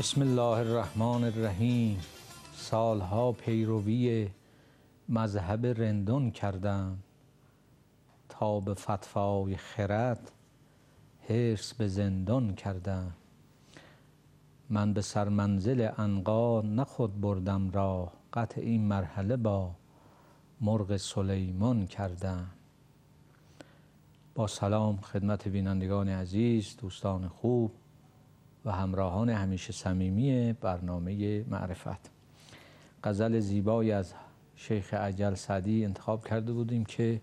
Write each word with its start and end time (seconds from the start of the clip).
بسم 0.00 0.22
الله 0.22 0.58
الرحمن 0.58 1.24
الرحیم. 1.24 2.00
سالها 2.54 3.32
پیروی 3.32 4.28
مذهب 5.08 5.66
رندون 5.66 6.30
کردم 6.30 6.98
تا 8.28 8.60
به 8.60 8.74
فتوای 8.74 9.56
خرد 9.56 10.30
حرص 11.28 11.72
به 11.74 11.88
زندان 11.88 12.54
کردم. 12.54 13.12
من 14.70 14.92
به 14.92 15.00
سرمنزل 15.00 15.80
عنقا 15.80 16.60
نه 16.60 16.84
خود 16.84 17.20
بردم 17.20 17.70
راه 17.70 18.12
قطع 18.32 18.60
این 18.60 18.84
مرحله 18.84 19.36
با 19.36 19.70
مرغ 20.60 20.96
سلیمان 20.96 21.86
کردم. 21.86 22.46
با 24.34 24.46
سلام 24.46 24.96
خدمت 24.96 25.48
بینندگان 25.48 26.08
عزیز 26.08 26.76
دوستان 26.76 27.28
خوب 27.28 27.72
و 28.64 28.72
همراهان 28.72 29.30
همیشه 29.30 29.72
صمیمی 29.72 30.52
برنامه 30.52 31.44
معرفت. 31.48 32.10
غزل 33.04 33.40
زیبایی 33.40 33.92
از 33.92 34.14
شیخ 34.56 34.94
عجل 34.94 35.34
سعدی 35.34 35.84
انتخاب 35.84 36.28
کرده 36.28 36.52
بودیم 36.52 36.84
که 36.84 37.20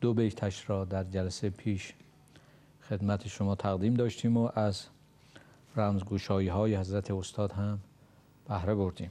دو 0.00 0.14
بیتش 0.14 0.70
را 0.70 0.84
در 0.84 1.04
جلسه 1.04 1.50
پیش 1.50 1.94
خدمت 2.88 3.28
شما 3.28 3.54
تقدیم 3.54 3.94
داشتیم 3.94 4.36
و 4.36 4.50
از 4.54 4.86
رمزگوشایی 5.76 6.48
های 6.48 6.76
حضرت 6.76 7.10
استاد 7.10 7.52
هم 7.52 7.78
بهره 8.48 8.74
بردیم. 8.74 9.10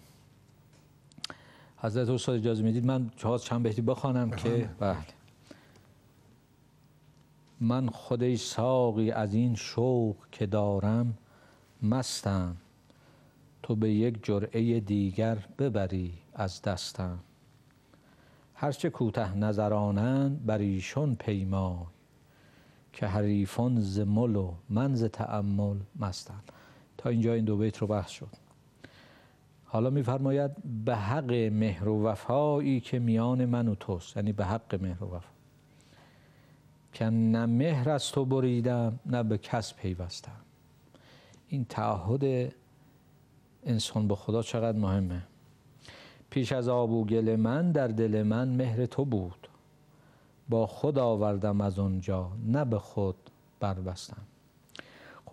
حضرت 1.78 2.10
استاد 2.10 2.36
اجازه 2.36 2.64
می‌دید 2.64 2.86
من 2.86 3.10
چند 3.44 3.64
بیتی 3.64 3.82
بخوانم 3.82 4.32
که 4.32 4.70
بله 4.80 4.98
من 7.60 7.90
خودی 7.90 8.38
ساقی 8.38 9.12
از 9.12 9.34
این 9.34 9.56
شوق 9.56 10.16
که 10.32 10.46
دارم 10.46 11.18
مستم. 11.82 12.58
تو 13.64 13.76
به 13.76 13.94
یک 13.94 14.26
جرعه 14.26 14.80
دیگر 14.80 15.38
ببری 15.60 16.14
از 16.34 16.62
دستم. 16.62 17.20
هرچه 18.56 18.90
کوته 18.90 19.38
نظرانند 19.38 20.46
بر 20.46 20.58
ایشون 20.58 21.16
پیمای 21.16 21.86
که 22.94 23.08
حریفان 23.08 23.82
ز 23.82 24.00
مل 24.00 24.36
و 24.36 24.54
من 24.70 24.96
ز 24.96 25.04
تأمل 25.04 25.78
مستم 26.00 26.42
تا 26.98 27.10
اینجا 27.10 27.34
این 27.34 27.46
دو 27.46 27.58
بیت 27.58 27.78
رو 27.78 27.88
بحث 27.88 28.10
شد. 28.10 28.30
حالا 29.66 29.90
میفرماید 29.90 30.52
به 30.86 30.96
حق 30.96 31.34
مهر 31.34 31.88
و 31.88 32.04
وفایی 32.04 32.80
که 32.80 33.00
میان 33.00 33.46
من 33.46 33.68
و 33.68 33.76
توست. 33.76 34.18
یعنی 34.18 34.32
به 34.32 34.46
حق 34.46 34.82
مهر 34.82 35.04
و 35.04 35.08
وفا. 35.08 35.30
که 36.94 37.06
نه 37.06 37.46
مهر 37.46 37.90
از 37.90 38.12
تو 38.12 38.26
بریدم 38.26 39.00
نه 39.06 39.24
به 39.24 39.38
کس 39.38 39.74
پیوستم. 39.74 40.45
این 41.48 41.66
تعهد 41.66 42.54
انسان 43.64 44.08
به 44.08 44.16
خدا 44.16 44.42
چقدر 44.42 44.78
مهمه. 44.78 45.24
پیش 46.30 46.52
از 46.52 46.68
آب 46.68 46.92
و 46.92 47.06
گل 47.06 47.36
من 47.36 47.72
در 47.72 47.88
دل 47.88 48.24
من 48.24 48.48
مهر 48.48 48.86
تو 48.86 49.06
بود. 49.06 49.48
با 50.50 50.68
خود 50.68 51.00
آوردم 51.00 51.62
از 51.62 51.80
اونجا 51.80 52.32
نه 52.46 52.66
به 52.66 52.80
خود 52.80 53.16
بربستم. 53.60 54.22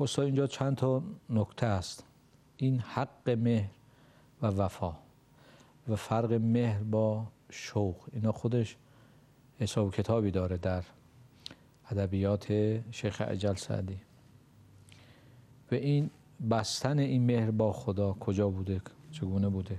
خستا 0.01 0.23
اینجا 0.23 0.47
چند 0.47 0.77
تا 0.77 1.03
نکته 1.31 1.67
است. 1.67 2.05
این 2.57 2.79
حق 2.79 3.31
مهر 3.31 3.71
و 4.43 4.47
وفا 4.47 4.93
و 5.89 5.97
فرق 5.97 6.33
مهر 6.33 6.83
با 6.83 7.27
شوق. 7.51 7.97
اینا 8.13 8.33
خودش 8.33 8.77
حساب 9.59 9.95
کتابی 9.95 10.31
داره 10.31 10.57
در 10.57 10.85
ادبیات 11.91 12.53
شیخ 12.91 13.21
عجل 13.21 13.55
سعدی. 13.55 13.99
و 15.73 15.75
این 15.75 16.11
بستن 16.51 16.99
این 16.99 17.27
مهر 17.27 17.51
با 17.51 17.73
خدا 17.73 18.13
کجا 18.13 18.49
بوده؟ 18.49 18.81
چگونه 19.11 19.49
بوده؟ 19.49 19.79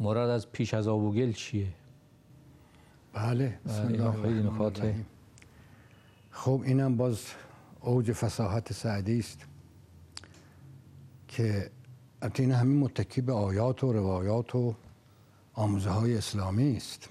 مراد 0.00 0.30
از 0.30 0.52
پیش 0.52 0.74
از 0.74 0.88
آب 0.88 1.02
و 1.02 1.12
گل 1.12 1.32
چیه؟ 1.32 1.68
بله 3.12 3.58
بسم 3.66 3.86
الله 3.86 4.10
خب 6.30 6.62
اینم 6.64 6.96
باز 6.96 7.20
اوج 7.80 8.12
فساحت 8.12 8.72
سعدی 8.72 9.18
است 9.18 9.46
که 11.28 11.70
البته 12.22 12.42
این 12.42 12.52
همین 12.52 12.78
متکی 12.78 13.20
به 13.20 13.32
آیات 13.32 13.84
و 13.84 13.92
روایات 13.92 14.54
و 14.54 14.74
آموزه 15.54 15.90
های 15.90 16.16
اسلامی 16.16 16.76
است. 16.76 17.08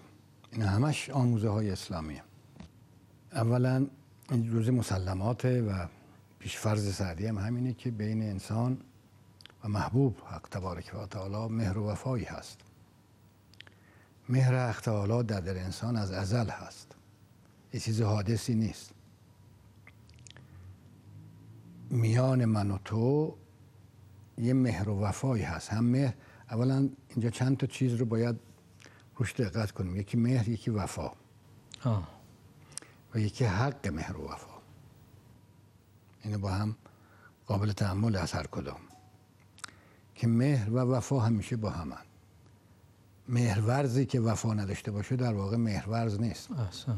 این 0.52 0.62
همش 0.62 1.10
آموزه 1.10 1.50
های 1.50 1.70
اسلامی 1.70 2.22
اولا 3.32 3.88
این 4.32 4.52
روز 4.52 4.70
مسلمات 4.70 5.46
و 5.46 5.88
پیش 6.46 6.58
فرض 6.58 6.96
سعدی 6.96 7.28
هم 7.28 7.38
همینه 7.38 7.74
که 7.74 7.92
بین 7.92 8.22
انسان 8.22 8.78
و 9.64 9.68
محبوب 9.68 10.18
حق 10.26 10.48
تبارک 10.52 10.92
و 10.94 11.06
تعالی 11.06 11.54
مهر 11.54 11.78
و 11.78 11.88
وفایی 11.90 12.24
هست. 12.24 12.60
مهر 14.30 14.70
حق 14.70 14.82
تعالی 14.82 15.24
در 15.24 15.40
دل 15.40 15.58
انسان 15.58 15.96
از 15.96 16.12
ازل 16.12 16.50
هست. 16.50 16.96
یه 17.74 17.80
چیز 17.80 18.02
حادثی 18.02 18.56
نیست. 18.56 18.94
میان 21.90 22.46
من 22.46 22.72
و 22.72 22.78
تو 22.86 23.36
یه 24.38 24.54
مهر 24.54 24.90
و 24.90 25.00
وفایی 25.00 25.44
هست. 25.44 25.70
هم 25.70 25.86
مهر 25.86 26.14
اولا 26.52 26.90
اینجا 27.10 27.30
چند 27.30 27.58
تا 27.58 27.68
چیز 27.68 27.94
رو 27.94 28.06
باید 28.06 28.36
روش 29.16 29.34
دقت 29.34 29.72
کنیم. 29.72 29.96
یکی 29.96 30.18
مهر 30.18 30.50
یکی 30.50 30.72
وفا. 30.72 31.12
آه. 31.84 32.08
و 33.16 33.20
یکی 33.20 33.46
حق 33.46 33.88
مهر 33.88 34.18
و 34.18 34.26
وفا. 34.32 34.55
اینو 36.26 36.38
با 36.38 36.50
هم 36.50 36.76
قابل 37.46 37.72
تحمل 37.72 38.16
از 38.16 38.32
هر 38.32 38.48
کدام. 38.48 38.80
که 40.16 40.28
مهر 40.28 40.70
و 40.70 40.78
وفا 40.78 41.20
همیشه 41.20 41.56
با 41.56 41.70
همن. 41.70 42.06
مهرورزی 43.30 44.06
که 44.06 44.20
وفا 44.20 44.54
نداشته 44.54 44.92
باشه 44.92 45.16
در 45.16 45.34
واقع 45.34 45.58
مهرورز 45.58 46.22
نیست. 46.22 46.52
احسن. 46.52 46.98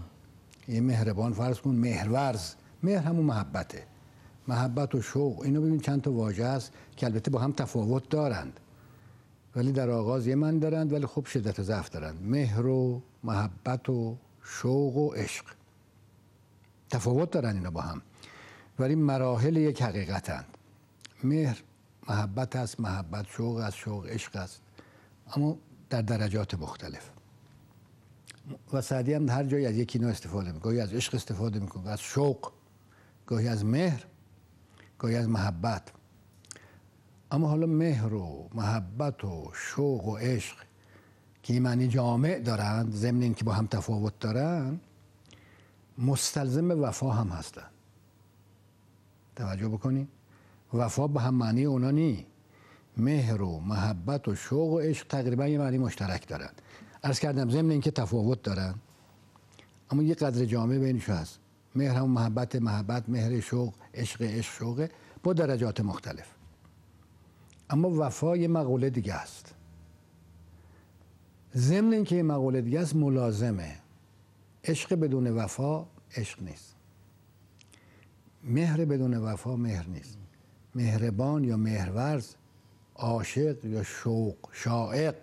یه 0.67 0.81
مهربان 0.81 1.33
فرض 1.33 1.59
کن 1.59 1.75
مهرورز. 1.75 2.53
مهر 2.83 3.03
همون 3.03 3.25
محبته. 3.25 3.83
محبت 4.47 4.95
و 4.95 5.01
شوق. 5.01 5.41
اینو 5.41 5.61
ببین 5.61 5.79
چند 5.79 6.01
تا 6.01 6.11
واژه 6.11 6.45
است 6.45 6.73
که 6.95 7.05
البته 7.05 7.31
با 7.31 7.39
هم 7.39 7.51
تفاوت 7.51 8.09
دارند. 8.09 8.59
ولی 9.55 9.71
در 9.71 9.89
آغاز 9.89 10.27
یه 10.27 10.35
من 10.35 10.59
دارند 10.59 10.93
ولی 10.93 11.05
خب 11.05 11.25
شدت 11.25 11.59
و 11.59 11.63
ضعف 11.63 11.89
دارند. 11.89 12.23
مهر 12.23 12.65
و 12.65 13.01
محبت 13.23 13.89
و 13.89 14.17
شوق 14.43 14.97
و 14.97 15.09
عشق. 15.09 15.45
تفاوت 16.89 17.31
دارن 17.31 17.55
اینا 17.55 17.71
با 17.71 17.81
هم. 17.81 18.01
ولی 18.79 18.95
مراحل 18.95 19.57
یک 19.57 19.81
حقیقتند. 19.81 20.45
مهر 21.23 21.63
محبت 22.09 22.55
است 22.55 22.79
محبت 22.79 23.25
شوق 23.27 23.57
است 23.57 23.77
شوق 23.77 24.07
عشق 24.07 24.35
است. 24.35 24.61
اما 25.35 25.57
در 25.89 26.01
درجات 26.01 26.53
مختلف. 26.53 27.09
و 28.73 28.81
سعدی 28.81 29.13
هم 29.13 29.29
هر 29.29 29.43
جایی 29.43 29.65
از 29.65 29.75
یکی 29.75 29.99
نوع 29.99 30.09
استفاده 30.11 30.51
می‌کنه. 30.51 30.59
گاهی 30.59 30.79
از 30.79 30.93
عشق 30.93 31.15
استفاده 31.15 31.59
می‌کنه 31.59 31.89
از 31.89 31.99
شوق 31.99 32.51
گاهی 33.25 33.47
از 33.47 33.65
مهر 33.65 34.05
گاهی 34.99 35.15
از 35.15 35.29
محبت. 35.29 35.91
اما 37.31 37.47
حالا 37.47 37.67
مهر 37.67 38.13
و 38.13 38.49
محبت 38.53 39.25
و 39.25 39.51
شوق 39.53 40.07
و 40.07 40.17
عشق 40.17 40.57
که 41.43 41.53
این 41.53 41.61
معنی 41.61 41.87
جامع 41.87 42.39
دارند 42.39 42.93
ضمن 42.93 43.21
اینکه 43.21 43.43
با 43.43 43.53
هم 43.53 43.67
تفاوت 43.67 44.19
دارن 44.19 44.79
مستلزم 45.97 46.83
وفا 46.83 47.11
هم 47.11 47.27
هستند 47.27 47.71
توجه 49.37 49.67
بکنی. 49.67 50.07
وفا 50.73 51.07
به 51.07 51.21
هم 51.21 51.35
معنی 51.35 51.65
اونا 51.65 51.91
نی. 51.91 52.25
مهر 52.97 53.41
و 53.41 53.59
محبت 53.59 54.27
و 54.27 54.35
شوق 54.35 54.73
و 54.73 54.79
عشق 54.79 55.07
تقریبا 55.07 55.47
یه 55.47 55.57
معنی 55.57 55.77
مشترک 55.77 56.27
دارن. 56.27 56.49
عرض 57.03 57.19
کردم 57.19 57.49
ضمن 57.49 57.71
اینکه 57.71 57.91
تفاوت 57.91 58.43
دارن. 58.43 58.75
اما 59.91 60.03
یه 60.03 60.15
قدر 60.15 60.45
جامعه 60.45 60.79
بینش 60.79 61.09
هست. 61.09 61.39
مهر 61.75 61.95
هم 61.95 62.09
محبت 62.09 62.55
محبت 62.55 63.09
مهر 63.09 63.39
شوق 63.39 63.73
عشق 63.93 64.21
عشق 64.21 64.53
شوقه 64.53 64.89
با 65.23 65.33
درجات 65.33 65.81
مختلف. 65.81 66.27
اما 67.69 67.89
وفا 67.89 68.37
یه 68.37 68.47
مقوله 68.47 68.89
دیگه 68.89 69.13
است. 69.13 69.55
ضمن 71.55 71.93
اینکه 71.93 72.15
یه 72.15 72.23
مقوله 72.23 72.61
دیگه 72.61 72.79
است 72.79 72.95
ملازمه. 72.95 73.75
عشق 74.63 74.95
بدون 74.95 75.27
وفا 75.27 75.85
عشق 76.15 76.43
نیست. 76.43 76.76
مهر 78.43 78.85
بدون 78.85 79.17
وفا 79.17 79.55
مهر 79.55 79.87
نیست. 79.87 80.17
مهربان 80.75 81.43
یا 81.43 81.57
مهرورز 81.57 82.35
عاشق 82.95 83.65
یا 83.65 83.83
شوق 83.83 84.35
شائق. 84.51 85.15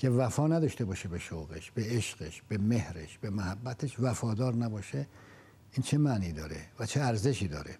که 0.00 0.10
وفا 0.10 0.46
نداشته 0.46 0.84
باشه 0.84 1.08
به 1.08 1.18
شوقش 1.18 1.70
به 1.70 1.84
عشقش 1.84 2.42
به 2.48 2.58
مهرش 2.58 3.18
به 3.18 3.30
محبتش 3.30 4.00
وفادار 4.00 4.54
نباشه 4.54 5.06
این 5.72 5.82
چه 5.82 5.98
معنی 5.98 6.32
داره 6.32 6.56
و 6.78 6.86
چه 6.86 7.00
ارزشی 7.00 7.48
داره؟ 7.48 7.76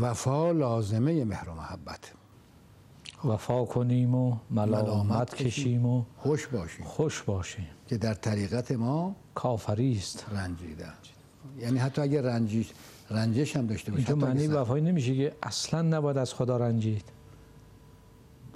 وفا 0.00 0.52
لازمه 0.52 1.24
مهر 1.24 1.48
و 1.48 1.54
محبت. 1.54 2.12
وفا 3.24 3.64
کنیم 3.64 4.14
و 4.14 4.36
ملامت 4.50 5.34
کشیم. 5.34 5.86
و 5.86 6.04
خوش 6.16 6.46
باشیم. 6.46 6.84
خوش 6.84 7.22
باشیم. 7.22 7.68
که 7.86 7.98
در 7.98 8.14
طریقت 8.14 8.72
ما 8.72 9.16
کافری 9.34 9.96
است. 9.96 10.26
رنجیدن 10.32 10.94
یعنی 11.60 11.78
حتی 11.78 12.02
اگه 12.02 12.22
رنجش 12.22 12.72
رنجش 13.10 13.56
هم 13.56 13.66
داشته 13.66 13.92
باشه 13.92 14.10
اینجا 14.10 14.26
معنی 14.26 14.46
وفایی 14.46 14.84
نمیشه 14.84 15.16
که 15.16 15.32
اصلا 15.42 15.82
نباید 15.82 16.18
از 16.18 16.34
خدا 16.34 16.56
رنجید. 16.56 17.04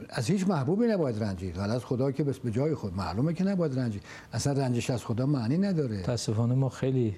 از 0.09 0.27
هیچ 0.27 0.49
محبوبی 0.49 0.87
نباید 0.87 1.23
رنجید. 1.23 1.59
ولی 1.59 1.73
از 1.73 1.85
خدا 1.85 2.13
که 2.13 2.25
بس 2.25 2.39
به 2.39 2.51
جای 2.51 2.75
خود. 2.75 2.95
معلومه 2.95 3.33
که 3.33 3.45
نباید 3.45 3.79
رنجید. 3.79 4.03
اصلا 4.33 4.53
رنجش 4.53 4.91
از 4.91 5.05
خدا 5.05 5.27
معنی 5.27 5.59
نداره. 5.59 5.99
متاسفانه 5.99 6.55
ما 6.55 6.69
خیلی 6.69 7.17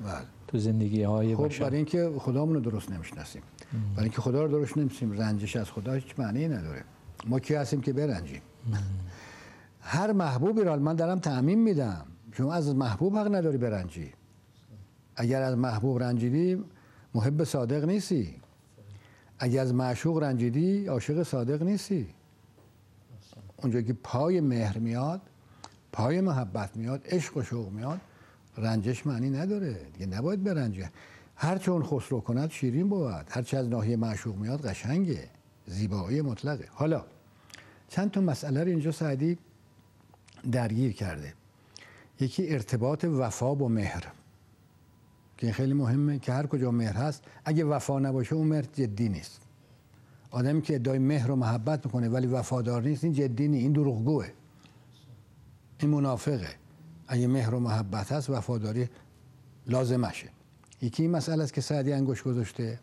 بله. 0.00 0.12
تو 0.48 0.58
زندگی 0.58 1.02
های 1.02 1.36
خب 1.36 1.44
بشر 1.44 1.64
برای 1.64 1.76
اینکه 1.76 2.12
خدامون 2.18 2.54
رو 2.54 2.60
درست 2.60 2.90
نمی‌شناسیم. 2.90 3.42
برای 3.72 4.04
اینکه 4.04 4.20
خدا 4.20 4.42
رو 4.42 4.48
درست 4.48 4.78
نمی‌شناسیم 4.78 5.12
رنجش 5.12 5.56
از 5.56 5.70
خدا 5.70 5.92
هیچ 5.92 6.18
معنی 6.18 6.48
نداره. 6.48 6.84
ما 7.26 7.40
کی 7.40 7.54
هستیم 7.54 7.80
که 7.80 7.92
برنجیم؟ 7.92 8.42
هر 9.80 10.12
محبوبی 10.12 10.62
را 10.62 10.76
من 10.76 10.94
دارم 10.94 11.18
تعمین 11.18 11.62
میدم. 11.62 12.06
شما 12.32 12.54
از 12.54 12.74
محبوب 12.74 13.16
حق 13.16 13.34
نداری 13.34 13.58
برنجی. 13.58 14.12
اگر 15.16 15.42
از 15.42 15.56
محبوب 15.56 16.02
رنجیدی 16.02 16.64
محب 17.14 17.44
صادق 17.44 17.84
نیستی. 17.84 18.34
اگر 19.38 19.62
از 19.62 19.74
معشوق 19.74 20.22
رنجیدی 20.22 20.86
عاشق 20.86 21.22
صادق 21.22 21.62
نیستی. 21.62 22.06
اونجا 23.56 23.80
که 23.80 23.92
پای 23.92 24.40
مهر 24.40 24.78
میاد 24.78 25.20
پای 25.92 26.20
محبت 26.20 26.76
میاد 26.76 27.02
عشق 27.08 27.36
و 27.36 27.42
شوق 27.42 27.72
میاد 27.72 28.00
رنجش 28.56 29.06
معنی 29.06 29.30
نداره. 29.30 29.76
دیگه 29.92 30.06
نباید 30.06 30.44
برنجه. 30.44 30.90
هر 31.36 31.58
چون 31.58 31.82
خسرو 31.82 32.20
کند 32.20 32.50
شیرین 32.50 32.88
بود. 32.88 33.24
هر 33.28 33.42
چه 33.42 33.58
از 33.58 33.68
ناحیه 33.68 33.96
معشوق 33.96 34.36
میاد 34.36 34.66
قشنگه. 34.66 35.28
زیبایی 35.66 36.22
مطلقه. 36.22 36.68
حالا 36.72 37.04
چند 37.88 38.10
تا 38.10 38.20
مسئله 38.20 38.64
رو 38.64 38.68
اینجا 38.68 38.92
سعدی 38.92 39.38
درگیر 40.52 40.92
کرده. 40.92 41.34
یکی 42.20 42.48
ارتباط 42.48 43.04
وفا 43.04 43.54
با 43.54 43.68
مهر. 43.68 44.12
که 45.36 45.52
خیلی 45.52 45.72
مهمه 45.72 46.18
که 46.18 46.32
هر 46.32 46.46
کجا 46.46 46.70
مهر 46.70 46.96
هست 46.96 47.22
اگه 47.44 47.64
وفا 47.64 47.98
نباشه 47.98 48.34
اون 48.34 48.46
مهر 48.46 48.64
جدی 48.72 49.08
نیست. 49.08 49.40
آدمی 50.30 50.62
که 50.62 50.74
ادعای 50.74 50.98
مهر 50.98 51.30
و 51.30 51.36
محبت 51.36 51.86
می‌کنه 51.86 52.08
ولی 52.08 52.26
وفادار 52.26 52.82
نیست 52.82 53.04
این 53.04 53.12
جدی 53.12 53.48
نیست 53.48 53.62
این 53.62 53.72
دروغگوه. 53.72 54.26
این 55.80 55.90
منافقه. 55.90 56.48
اگه 57.08 57.26
مهر 57.26 57.54
و 57.54 57.60
محبت 57.60 58.12
هست 58.12 58.30
وفاداری 58.30 58.88
لازمشه. 59.66 60.28
یکی 60.82 61.02
این 61.02 61.12
مسئله 61.12 61.42
است 61.42 61.52
که 61.52 61.60
سعدی 61.60 61.92
انگوش 61.92 62.22
گذاشته. 62.22 62.78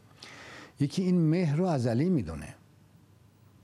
یکی 0.80 1.02
این 1.02 1.22
مهر 1.22 1.56
رو 1.56 1.66
ازلی 1.66 2.10
می‌دونه. 2.10 2.56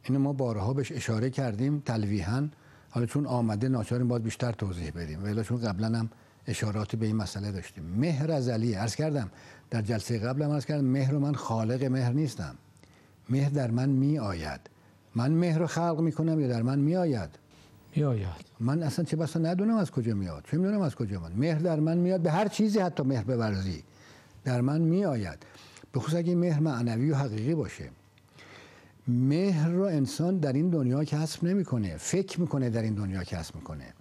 اینو 0.03 0.19
ما 0.19 0.33
بارها 0.33 0.73
بهش 0.73 0.91
اشاره 0.91 1.29
کردیم 1.29 1.79
تلویحا. 1.85 2.47
حالا 2.89 3.05
چون 3.05 3.25
آمده 3.25 3.69
ناچاریم 3.69 4.07
باید 4.07 4.23
بیشتر 4.23 4.51
توضیح 4.51 4.91
بدیم. 4.91 5.23
ولی 5.23 5.43
چون 5.43 5.57
قبلا 5.57 5.99
هم 5.99 6.09
اشاراتی 6.47 6.97
به 6.97 7.05
این 7.05 7.15
مسئله 7.15 7.51
داشتیم. 7.51 7.83
مهر 7.83 8.31
ازلی 8.31 8.73
عرض 8.73 8.95
کردم 8.95 9.29
در 9.69 9.81
جلسه 9.81 10.19
قبل 10.19 10.41
هم 10.41 10.51
عرض 10.51 10.65
کردم 10.65 10.85
مهر 10.85 11.13
من 11.13 11.35
خالق 11.35 11.83
مهر 11.83 12.13
نیستم. 12.13 12.55
مهر 13.29 13.49
در 13.49 13.71
من 13.71 13.89
می 13.89 14.19
آید. 14.19 14.59
من 15.15 15.31
مهر 15.31 15.59
رو 15.59 15.67
خلق 15.67 15.99
می‌کنم 15.99 16.39
یا 16.39 16.47
در 16.47 16.61
من 16.61 16.79
می 16.79 16.95
آید؟ 16.95 17.29
می 17.95 18.03
آید. 18.03 18.45
من 18.59 18.83
اصلا 18.83 19.05
چه 19.05 19.15
بسا 19.15 19.39
ندونم 19.39 19.75
از 19.75 19.91
کجا 19.91 20.13
میاد. 20.13 20.45
چه 20.51 20.57
می‌دونم 20.57 20.81
از 20.81 20.95
کجا 20.95 21.19
میاد. 21.19 21.31
مهر 21.35 21.59
در 21.59 21.79
من 21.79 21.97
میاد 21.97 22.21
به 22.21 22.31
هر 22.31 22.47
چیزی 22.47 22.79
حتی 22.79 23.03
مهر 23.03 23.23
بورزی 23.23 23.83
در 24.43 24.61
من 24.61 24.81
می 24.81 25.05
آید. 25.05 25.39
به 25.91 25.99
خصوص 25.99 26.15
اگه 26.15 26.35
مهر 26.35 26.59
معنوی 26.59 27.11
و 27.11 27.15
حقیقی 27.15 27.55
باشه. 27.55 27.89
مهر 29.07 29.69
رو 29.69 29.83
انسان 29.83 30.37
در 30.37 30.53
این 30.53 30.69
دنیا 30.69 31.03
کسب 31.03 31.43
نمی‌کنه. 31.43 31.97
فکر 31.97 32.41
می‌کنه 32.41 32.69
در 32.69 32.81
این 32.81 32.93
دنیا 32.93 33.23
کسب 33.23 33.55
می‌کنه. 33.55 33.93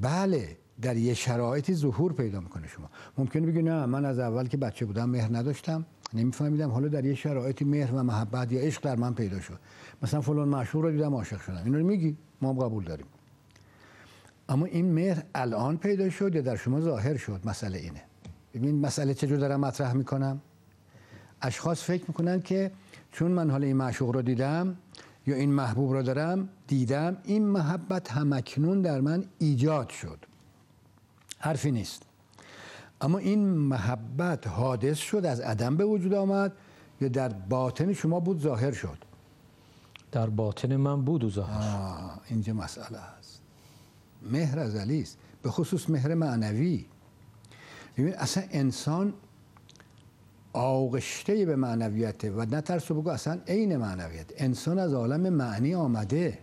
بله. 0.00 0.56
در 0.82 0.96
یه 0.96 1.14
شرایطی 1.14 1.74
ظهور 1.74 2.12
پیدا 2.12 2.40
می‌کنه 2.40 2.66
شما. 2.66 2.90
ممکنه 3.18 3.46
بگی 3.46 3.62
نه 3.62 3.86
من 3.86 4.04
از 4.04 4.18
اول 4.18 4.48
که 4.48 4.56
بچه 4.56 4.86
بودم 4.86 5.10
مهر 5.10 5.36
نداشتم 5.36 5.86
نمیفهمیدم. 6.14 6.70
حالا 6.70 6.88
در 6.88 7.04
یه 7.04 7.14
شرایطی 7.14 7.64
مهر 7.64 7.94
و 7.94 8.02
محبت 8.02 8.52
یا 8.52 8.60
عشق 8.60 8.82
در 8.82 8.96
من 8.96 9.14
پیدا 9.14 9.40
شد. 9.40 9.58
مثلا 10.02 10.20
فلان 10.20 10.48
معشوق 10.48 10.82
رو 10.82 10.90
دیدم 10.90 11.14
عاشق 11.14 11.40
شدم. 11.40 11.62
اینو 11.64 11.86
میگی. 11.86 12.16
ما 12.40 12.48
هم 12.48 12.58
قبول 12.58 12.84
داریم. 12.84 13.06
اما 14.48 14.66
این 14.66 14.92
مهر 14.92 15.22
الان 15.34 15.76
پیدا 15.76 16.10
شد 16.10 16.34
یا 16.34 16.42
در 16.42 16.56
شما 16.56 16.80
ظاهر 16.80 17.16
شد؟ 17.16 17.40
مسئله 17.44 17.78
اینه. 17.78 18.02
ببین 18.54 18.80
مسئله 18.80 19.14
چجور 19.14 19.38
دارم 19.38 19.60
مطرح 19.60 19.92
می‌کنم؟ 19.92 20.40
اشخاص 21.42 21.82
فکر 21.82 22.04
می‌کنن 22.08 22.40
که 22.40 22.70
چون 23.12 23.30
من 23.30 23.50
حالا 23.50 23.66
این 23.66 23.76
معشوق 23.76 24.10
رو 24.10 24.22
دیدم 24.22 24.76
یا 25.26 25.36
این 25.36 25.52
محبوب 25.52 25.92
رو 25.92 26.02
دارم 26.02 26.48
دیدم 26.66 27.16
این 27.24 27.46
محبت 27.46 28.12
همکنون 28.12 28.82
در 28.82 29.00
من 29.00 29.24
ایجاد 29.38 29.88
شد. 29.88 30.18
حرفی 31.42 31.70
نیست. 31.70 32.02
اما 33.00 33.18
این 33.18 33.48
محبت 33.48 34.46
حادث 34.46 34.98
شد 34.98 35.26
از 35.26 35.40
عدم 35.40 35.76
به 35.76 35.84
وجود 35.84 36.14
آمد 36.14 36.52
یا 37.00 37.08
در 37.08 37.28
باطن 37.28 37.92
شما 37.92 38.20
بود 38.20 38.40
ظاهر 38.40 38.72
شد؟ 38.72 38.98
در 40.12 40.30
باطن 40.30 40.76
من 40.76 41.02
بود 41.04 41.24
و 41.24 41.30
ظاهر 41.30 41.60
شد. 41.60 41.76
آه 41.76 42.20
اینجا 42.28 42.52
مسئله 42.52 42.98
هست 42.98 43.40
مهر 44.22 44.58
ازلی 44.58 45.00
است 45.02 45.18
به 45.42 45.50
خصوص 45.50 45.90
مهر 45.90 46.14
معنوی. 46.14 46.84
ببین 47.96 48.14
اصلا 48.14 48.44
انسان 48.50 49.12
آغشته 50.52 51.46
به 51.46 51.56
معنویته 51.56 52.30
و 52.30 52.44
نه 52.44 52.60
ترس 52.60 52.92
بگو 52.92 53.08
اصلا 53.08 53.40
عین 53.48 53.76
معنویت. 53.76 54.26
انسان 54.36 54.78
از 54.78 54.94
عالم 54.94 55.28
معنی 55.28 55.74
آمده 55.74 56.38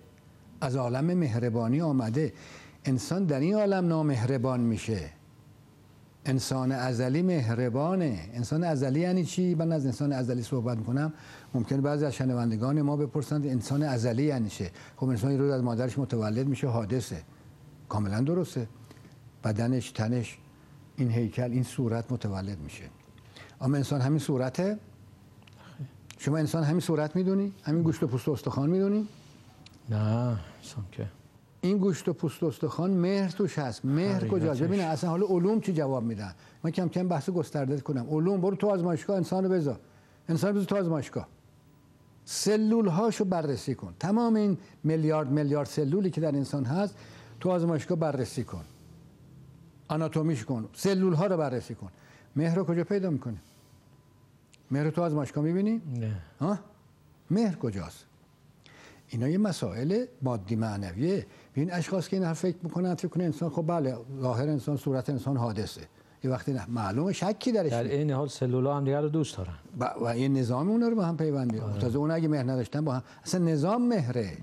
از 0.61 0.75
عالم 0.75 1.05
مهربانی 1.17 1.81
آمده. 1.81 2.33
انسان 2.85 3.25
در 3.25 3.39
این 3.39 3.55
عالم 3.55 3.87
نامهربان 3.87 4.59
میشه. 4.59 5.09
انسان 6.25 6.71
ازلی 6.71 7.21
مهربانه. 7.21 8.29
انسان 8.33 8.63
ازلی 8.63 8.99
یعنی 8.99 9.25
چی؟ 9.25 9.55
من 9.55 9.71
از 9.71 9.85
انسان 9.85 10.13
ازلی 10.13 10.43
صحبت 10.43 10.77
می‌کنم. 10.77 11.13
ممکن 11.53 11.81
بعضی 11.81 12.05
از 12.05 12.13
شنوندگان 12.13 12.81
ما 12.81 12.97
بپرسند 12.97 13.47
انسان 13.47 13.83
ازلی 13.83 14.23
یعنی 14.23 14.49
چه؟ 14.49 14.71
خب 14.95 15.09
انسان 15.09 15.37
روز 15.37 15.51
از 15.51 15.63
مادرش 15.63 15.99
متولد 15.99 16.47
میشه 16.47 16.67
حادثه. 16.67 17.21
کاملا 17.89 18.21
درسته. 18.21 18.67
بدنش 19.43 19.91
تنش 19.91 20.37
این 20.97 21.11
هیکل 21.11 21.51
این 21.51 21.63
صورت 21.63 22.11
متولد 22.11 22.59
میشه. 22.59 22.83
اما 23.61 23.77
انسان 23.77 24.01
همین 24.01 24.19
صورته؟ 24.19 24.77
شما 26.17 26.37
انسان 26.37 26.63
همین 26.63 26.79
صورت 26.79 27.15
می‌دونی؟ 27.15 27.53
همین 27.63 27.83
گوشت 27.83 28.03
و 28.03 28.07
پوست 28.07 28.27
و 28.27 28.31
استخوان 28.31 28.69
می‌دونی؟ 28.69 29.07
نه 29.89 29.97
انسان 29.97 30.85
که. 30.91 31.07
این 31.61 31.77
گوشت 31.77 32.09
و 32.09 32.13
پوست 32.13 32.43
استخوان 32.43 32.91
مهر 32.91 33.29
توش 33.29 33.59
هست. 33.59 33.85
مهر 33.85 34.15
حقیقتش. 34.15 34.29
کجاست؟ 34.29 34.61
ببین 34.61 34.81
اصلا 34.81 35.09
حالا 35.09 35.25
علوم 35.25 35.61
چی 35.61 35.73
جواب 35.73 36.03
میدن؟ 36.03 36.35
من 36.63 36.71
کم 36.71 36.89
کم 36.89 37.07
بحث 37.07 37.29
گسترده 37.29 37.81
کنم. 37.81 38.07
علوم 38.09 38.41
برو 38.41 38.55
تو 38.55 38.67
آزمایشگاه 38.69 39.17
انسان 39.17 39.43
رو 39.43 39.49
بذار. 39.49 39.79
انسان 40.29 40.51
بذار 40.51 40.65
تو 40.65 40.77
آزمایشگاه 40.77 41.27
سلول 42.25 42.87
هاشو 42.87 43.25
بررسی 43.25 43.75
کن. 43.75 43.93
تمام 43.99 44.35
این 44.35 44.57
میلیارد 44.83 45.31
میلیارد 45.31 45.67
سلولی 45.67 46.09
که 46.09 46.21
در 46.21 46.35
انسان 46.35 46.65
هست 46.65 46.95
تو 47.39 47.49
آزمایشگاه 47.49 47.97
بررسی 47.97 48.43
کن. 48.43 48.65
آناتومیش 49.87 50.45
کن. 50.45 50.69
سلول 50.73 51.13
ها 51.13 51.25
رو 51.25 51.37
بررسی 51.37 51.75
کن. 51.75 51.89
مهر 52.35 52.55
رو 52.55 52.63
کجا 52.63 52.83
پیدا 52.83 53.09
می‌کنه 53.09 53.37
مهر 54.71 54.83
رو 54.83 54.91
تو 54.91 55.01
آزمایشگاه 55.01 55.43
می‌بینی؟ 55.43 55.81
نه. 55.99 56.21
ها؟ 56.39 56.59
مهر 57.31 57.55
کجاست؟ 57.55 58.05
اینا 59.07 59.27
یه 59.27 59.37
مسائل 59.37 60.05
مادی 60.21 60.55
معنویه. 60.55 61.25
این 61.59 61.73
اشخاص 61.73 62.07
که 62.07 62.15
این 62.15 62.25
حرف 62.25 62.39
فکر 62.39 62.57
می‌کنن 62.63 62.95
فکر 62.95 63.07
کنه 63.07 63.23
انسان 63.23 63.49
خب 63.49 63.65
بله 63.67 63.97
ظاهر 64.21 64.49
انسان 64.49 64.77
صورت 64.77 65.09
انسان 65.09 65.37
حادثه. 65.37 65.81
یه 66.23 66.31
وقتی 66.31 66.53
نه 66.53 66.69
معلومه 66.69 67.13
شکی 67.13 67.51
درش 67.51 67.71
در. 67.71 67.83
این 67.83 68.11
حال 68.11 68.27
سلولا 68.27 68.77
هم 68.77 68.83
دیگر 68.83 69.01
رو 69.01 69.09
دوست 69.09 69.37
دارن. 69.37 69.53
و, 69.79 69.93
و 70.05 70.17
یه 70.17 70.27
نظام 70.27 70.69
اونا 70.69 70.87
رو 70.87 70.95
با 70.95 71.05
هم 71.05 71.17
پیوند 71.17 71.51
بیاره 71.51 71.79
تازه 71.79 71.97
اون 71.97 72.11
اگه 72.11 72.27
مهر 72.27 72.43
نداشتن 72.43 72.85
با 72.85 72.93
هم 72.93 73.03
اصلا 73.23 73.45
نظام 73.45 73.87
مهره. 73.87 74.37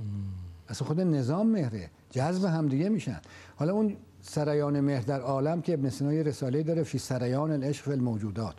اصلا 0.68 0.88
خود 0.88 1.00
نظام 1.00 1.46
مهره. 1.46 1.90
جذب 2.10 2.44
هم 2.44 2.68
دیگه 2.68 2.88
میشن. 2.88 3.20
حالا 3.56 3.72
اون 3.72 3.96
سریان 4.22 4.80
مهر 4.80 5.00
در 5.00 5.20
عالم 5.20 5.60
که 5.60 5.74
ابن 5.74 5.90
سینا 5.90 6.12
یه 6.12 6.22
رساله 6.22 6.62
داره 6.62 6.82
فی 6.82 6.98
سریان 6.98 7.50
العشق 7.50 7.84
فی 7.84 7.92
الموجودات. 7.92 8.54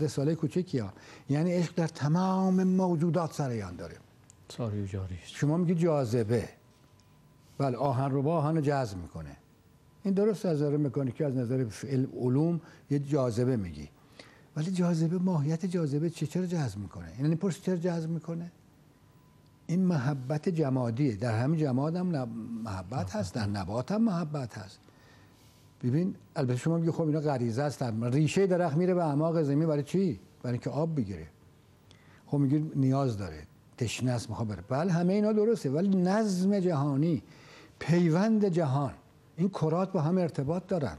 رساله 0.00 0.34
کوچیکی 0.34 0.78
ها 0.78 0.92
یعنی 1.28 1.52
عشق 1.52 1.74
در 1.76 1.86
تمام 1.86 2.64
موجودات 2.64 3.32
سریان 3.32 3.76
داره. 3.76 3.96
ساری 4.48 4.86
جاری. 4.86 5.18
شما 5.24 5.56
میگی 5.56 5.74
جاذبه. 5.74 6.48
بله 7.60 7.76
آهن 7.76 8.10
رو 8.10 8.22
با 8.22 8.36
آهن 8.36 8.54
رو 8.56 8.60
جذب 8.60 8.98
می‌کنه. 8.98 9.36
این 10.02 10.14
درست 10.14 10.46
از 10.46 10.62
نظر 10.62 10.76
مکانیکی 10.76 11.24
از 11.24 11.36
نظر 11.36 11.66
علوم 12.20 12.60
یه 12.90 12.98
جاذبه 12.98 13.56
میگی. 13.56 13.88
ولی 14.56 14.70
جاذبه 14.70 15.18
ماهیت 15.18 15.66
جاذبه 15.66 16.10
چه 16.10 16.26
چرا 16.26 16.46
جذب 16.46 16.78
می‌کنه؟ 16.78 17.12
یعنی 17.20 17.36
پرس 17.36 17.60
چرا 17.60 17.76
جذب 17.76 18.10
می‌کنه؟ 18.10 18.52
این 19.66 19.84
محبت 19.84 20.48
جمادیه. 20.48 21.16
در 21.16 21.38
همین 21.38 21.60
جماد 21.60 21.96
هم 21.96 22.06
محبت 22.64 23.16
هست 23.16 23.34
در 23.34 23.46
نبات 23.46 23.92
هم 23.92 24.02
محبت 24.02 24.58
هست. 24.58 24.78
ببین 25.82 26.14
البته 26.36 26.56
شما 26.56 26.78
میگی 26.78 26.90
خب 26.90 27.02
اینا 27.02 27.20
غریزه 27.20 27.62
است 27.62 27.82
ریشه 28.02 28.46
درخت 28.46 28.76
میره 28.76 28.94
به 28.94 29.04
اعماق 29.04 29.42
زمین 29.42 29.68
برای 29.68 29.82
چی؟ 29.82 30.20
برای 30.42 30.52
اینکه 30.52 30.70
آب 30.70 30.96
بگیره. 30.96 31.26
خب 32.26 32.38
میگه 32.38 32.62
نیاز 32.76 33.18
داره. 33.18 33.42
تشنه 33.76 34.10
است 34.10 34.30
می‌خواد 34.30 34.48
بره. 34.48 34.64
بله 34.68 34.92
همه 34.92 35.12
اینا 35.12 35.32
درسته 35.32 35.70
ولی 35.70 35.88
نظم 35.88 36.60
جهانی 36.60 37.22
پیوند 37.80 38.44
جهان. 38.48 38.92
این 39.36 39.48
کرات 39.48 39.92
با 39.92 40.00
هم 40.00 40.18
ارتباط 40.18 40.66
دارن. 40.66 40.96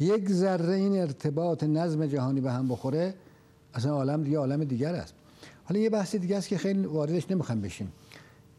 یک 0.00 0.30
ذره 0.30 0.74
این 0.74 1.00
ارتباط 1.00 1.64
نظم 1.64 2.06
جهانی 2.06 2.40
به 2.40 2.52
هم 2.52 2.68
بخوره 2.68 3.14
اصلا 3.74 3.92
عالم 3.92 4.22
دیگه 4.22 4.38
عالم 4.38 4.64
دیگر 4.64 4.94
است. 4.94 5.14
حالا 5.64 5.80
یه 5.80 5.90
بحث 5.90 6.16
دیگه 6.16 6.36
است 6.36 6.48
که 6.48 6.58
خیلی 6.58 6.86
واردش 6.86 7.30
نمی‌خوام 7.30 7.60
بشیم 7.60 7.92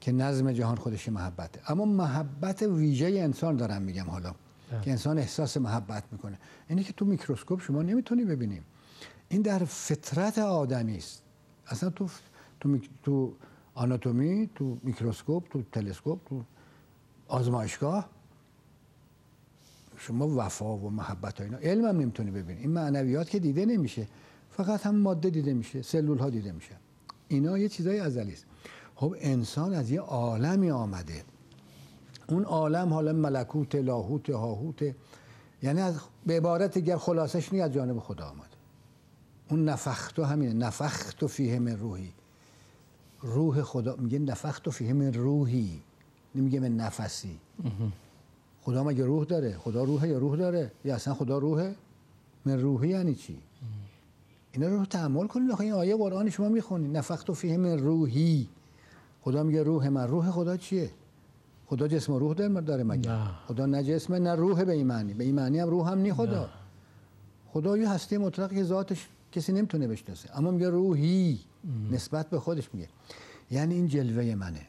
که 0.02 0.12
نظم 0.12 0.52
جهان 0.52 0.76
خودش 0.76 1.10
محبته. 1.10 1.72
اما 1.72 1.86
محبت 1.86 2.62
ویژه 2.62 3.06
انسان 3.06 3.56
دارم 3.56 3.82
میگم 3.82 4.06
حالا 4.10 4.36
که 4.82 4.92
انسان 4.92 5.18
احساس 5.18 5.58
محبت 5.58 6.04
می‌کنه. 6.12 6.40
اینه 6.68 6.84
که 6.84 6.94
تو 6.94 7.06
میکروسکوپ 7.06 7.62
شما 7.62 7.82
نمی‌تونی 7.82 8.26
ببینیم. 8.26 8.64
این 9.30 9.42
در 9.42 9.60
فطرت 9.60 10.38
آدمی 10.38 10.98
است. 10.98 11.24
اصلا 11.68 11.90
تو 11.90 12.08
تو, 12.60 12.78
تو 13.04 13.34
آناتومی 13.74 14.50
تو 14.56 14.78
میکروسکوپ 14.84 15.44
تو 15.50 15.64
تلسکوپ 15.72 16.20
تو 16.30 16.44
آزمایشگاه. 17.28 18.10
شما 19.98 20.28
وفا 20.36 20.78
و 20.78 20.90
محبت 20.90 21.40
و 21.40 21.44
اینا. 21.44 21.58
علم 21.58 21.86
هم 21.86 22.00
نمی‌تونی 22.00 22.32
ببینی. 22.32 22.60
این 22.60 22.72
معنویات 22.72 23.30
که 23.30 23.40
دیده 23.40 23.66
نمیشه. 23.66 24.08
فقط 24.52 24.86
هم 24.86 24.96
ماده 24.96 25.30
دیده 25.30 25.54
میشه. 25.54 25.82
سلول 25.82 26.18
ها 26.18 26.30
دیده 26.30 26.52
میشه. 26.52 26.76
اینا 27.28 27.58
یه 27.58 27.70
چیزای 27.70 28.00
ازلی 28.00 28.34
است. 28.34 28.46
خب 28.96 29.16
انسان 29.20 29.74
از 29.74 29.92
یه 29.92 30.02
عالمی 30.02 30.72
آمده. 30.72 31.24
اون 32.28 32.44
عالم 32.44 32.94
حالا 32.94 33.14
ملکوت 33.14 33.76
لاهوت 33.76 34.30
هاهوت. 34.30 34.96
یعنی 35.64 35.82
از 35.82 36.00
به 36.26 36.38
عبارت 36.38 36.74
دیگر 36.74 36.98
خلاصش 36.98 37.54
از 37.54 37.74
جانب 37.74 38.00
خدا 38.00 38.26
آمد. 38.26 38.56
اون 39.50 39.70
نفخت 39.70 40.20
همینه. 40.20 40.54
نفخت 40.54 41.24
و 41.24 41.28
فیه 41.28 41.60
من 41.60 41.78
روحی. 41.78 42.14
روح 43.22 43.62
خدا. 43.62 43.96
میگه 43.96 44.20
نفخت 44.20 44.68
و 44.68 44.72
فیه 44.72 44.94
من 44.94 45.14
روحی. 45.14 45.82
نمیگه 46.38 46.60
من 46.60 46.78
نفسی. 46.78 47.40
خدا 48.62 48.84
مگه 48.84 49.06
روح 49.06 49.26
داره؟ 49.26 49.58
خدا 49.58 49.84
روحه 49.84 50.08
یا 50.08 50.18
روح 50.18 50.38
داره؟ 50.38 50.72
یا 50.86 50.96
اصلا 50.96 51.14
خدا 51.14 51.38
روحه؟ 51.38 51.76
من 52.46 52.62
روحی 52.62 52.90
یعنی 52.90 53.16
چی؟ 53.16 53.38
اینا 54.52 54.68
رو 54.68 54.86
تحمل 54.86 55.28
کنید 55.28 55.62
این 55.62 55.74
آیه 55.74 55.96
قرآن 55.96 56.30
شما 56.30 56.50
می‌خونید 56.50 56.98
نفخت 56.98 57.30
و 57.30 57.34
فیه 57.34 57.58
من 57.58 57.80
روحی. 57.80 58.48
خدا 59.22 59.44
میگه 59.44 59.64
روح 59.64 59.90
من. 59.90 60.08
روح 60.08 60.32
خدا 60.32 60.58
چیه؟ 60.58 60.92
خدا 61.68 61.88
جسم 61.88 62.14
و 62.14 62.20
روح 62.20 62.34
داره 62.62 62.84
مگه؟ 62.84 63.12
نه. 63.12 63.32
خدا 63.48 63.66
نه 63.66 63.84
جسم 63.84 64.14
نه 64.14 64.36
روح 64.36 64.64
به 64.64 64.74
این 64.74 64.88
معنی 64.88 65.14
به 65.14 65.24
این 65.24 65.36
معنی 65.36 65.60
هم 65.60 65.70
روح 65.70 65.92
هم 65.92 65.98
نی 66.00 66.14
خدا. 66.14 66.44
نه. 66.44 66.50
خدا 67.48 67.78
یه 67.78 67.90
هستی 67.90 68.18
مطلق 68.18 68.54
که 68.54 68.64
ذاتش 68.64 69.08
کسی 69.32 69.52
نمی‌تونه 69.54 69.88
بشناسه. 69.88 70.38
اما 70.38 70.52
میگه 70.52 70.70
روحی. 70.70 71.40
نسبت 71.92 72.30
به 72.30 72.40
خودش 72.40 72.70
میگه. 72.74 72.88
یعنی 73.52 73.76
این 73.76 73.88
جلوه 73.88 74.36
منه. 74.36 74.68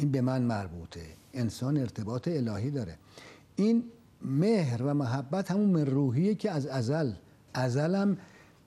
این 0.00 0.10
به 0.10 0.20
من 0.20 0.42
مربوطه. 0.42 1.00
انسان 1.34 1.76
ارتباط 1.76 2.28
الهی 2.28 2.70
داره. 2.70 2.96
این 3.56 3.84
مهر 4.22 4.82
و 4.82 4.94
محبت 4.94 5.50
همون 5.50 5.86
روحیه 5.86 6.34
که 6.34 6.50
از 6.50 6.66
ازل. 6.66 7.12
ازلم 7.54 8.16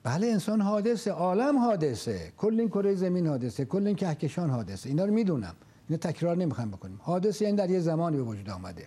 بله 0.02 0.26
انسان 0.26 0.60
حادثه 0.60 1.10
عالم 1.10 1.58
حادثه. 1.58 2.32
کل 2.36 2.60
این 2.60 2.68
کره 2.68 2.94
زمین 2.94 3.26
حادثه 3.26 3.64
کل 3.64 3.86
این 3.86 3.96
کهکشان 3.96 4.50
حادثه. 4.50 4.88
اینا 4.88 5.04
رو 5.04 5.12
می‌دونم. 5.12 5.54
اینو 5.88 5.98
تکرار 5.98 6.36
نمی‌خوام 6.36 6.70
بکنیم. 6.70 7.00
حادثه 7.02 7.44
این 7.44 7.58
یعنی 7.58 7.68
در 7.68 7.74
یه 7.74 7.80
زمانی 7.80 8.16
به 8.16 8.22
وجود 8.22 8.50
آمده. 8.50 8.86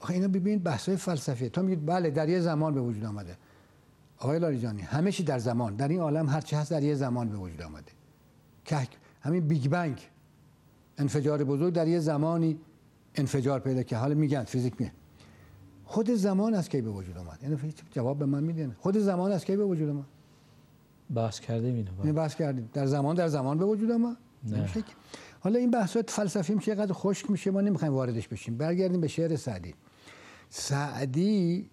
آخه 0.00 0.14
اینا 0.14 0.28
ببین 0.28 0.58
بحثای 0.58 0.96
فلسفی. 0.96 1.48
تو 1.48 1.62
میگید 1.62 1.86
بله 1.86 2.10
در 2.10 2.28
یه 2.28 2.40
زمان 2.40 2.74
به 2.74 2.80
وجود 2.80 3.04
آمده. 3.04 3.36
آقای 4.18 4.38
لاریجانی 4.38 4.82
همه 4.82 5.12
چی 5.12 5.22
در 5.22 5.38
زمان. 5.38 5.76
در 5.76 5.88
این 5.88 6.00
عالم 6.00 6.28
هر 6.28 6.40
چی 6.40 6.56
هست 6.56 6.70
در 6.70 6.82
یه 6.82 6.94
زمان 6.94 7.28
به 7.28 7.36
وجود 7.36 7.62
آمده. 7.62 7.92
که 8.64 8.88
همین 9.20 9.48
Big 9.48 9.68
Bang. 9.68 9.98
انفجار 10.98 11.44
بزرگ 11.44 11.72
در 11.72 11.88
یه 11.88 11.98
زمانی 11.98 12.58
انفجار 13.14 13.60
پیدا 13.60 13.82
که 13.82 13.96
حالا 13.96 14.14
میگن 14.14 14.44
فیزیک 14.44 14.80
میگه. 14.80 14.92
خود 15.84 16.10
زمان 16.10 16.54
از 16.54 16.68
کی 16.68 16.80
به 16.80 16.90
وجود 16.90 17.18
آمد 17.18 17.38
اینو 17.42 17.56
جواب 17.90 18.18
به 18.18 18.26
من 18.26 18.42
میدین 18.42 18.72
خود 18.78 18.98
زمان 18.98 19.32
از 19.32 19.44
کی 19.44 19.56
به 19.56 19.64
وجود 19.64 19.88
آمد 19.88 20.04
بحث 21.14 21.40
کردیم 21.40 21.74
اینو. 21.74 21.90
اینو 22.02 22.12
بحث 22.12 22.34
کردیم. 22.34 22.70
در 22.72 22.86
زمان 22.86 23.16
در 23.16 23.28
زمان 23.28 23.58
به 23.58 23.64
وجود 23.64 23.90
آمد 23.90 24.16
نه. 24.44 24.68
حالا 25.40 25.58
این 25.58 25.70
بحثات 25.70 26.10
فلسفی 26.10 26.54
میشه 26.54 26.74
چقدر 26.74 26.92
خشک 26.92 27.30
میشه 27.30 27.50
ما 27.50 27.60
نمی‌خوایم 27.60 27.94
واردش 27.94 28.28
بشیم. 28.28 28.56
برگردیم 28.56 29.00
به 29.00 29.08
شعر 29.08 29.36
سعدی. 29.36 29.74
سعدی 30.48 31.70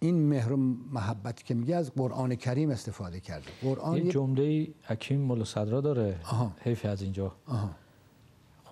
این 0.00 0.28
مهر 0.28 0.52
و 0.52 0.56
محبت 0.92 1.42
که 1.42 1.54
میگه 1.54 1.76
از 1.76 1.92
قرآن 1.94 2.34
کریم 2.34 2.70
استفاده 2.70 3.20
کرده. 3.20 3.46
قرآن 3.62 3.96
یه 3.96 4.10
جمله 4.12 4.68
حکیم 4.82 5.20
مولا 5.20 5.44
صدرا 5.44 5.80
داره. 5.80 6.18
حیف 6.60 6.84
از 6.84 7.02
اینجا. 7.02 7.36
آها. 7.46 7.70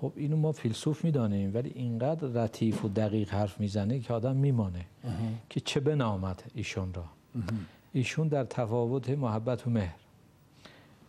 خب 0.00 0.12
اینو 0.16 0.36
ما 0.36 0.52
فیلسوف 0.52 1.04
می‌دانیم 1.04 1.54
ولی 1.54 1.72
اینقدر 1.74 2.28
رتیف 2.28 2.84
و 2.84 2.88
دقیق 2.88 3.30
حرف 3.30 3.60
می‌زنه 3.60 4.00
که 4.00 4.12
آدم 4.12 4.36
میمانه 4.36 4.86
که 5.50 5.60
چه 5.60 5.80
بنامد 5.80 6.42
ایشون 6.54 6.94
را. 6.94 7.04
ایشون 7.92 8.28
در 8.28 8.44
تفاوت 8.44 9.10
محبت 9.10 9.66
و 9.66 9.70
مهر. 9.70 9.94